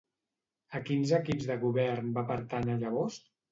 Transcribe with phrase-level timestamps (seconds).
[0.79, 3.23] A quins equips de govern va pertànyer llavors?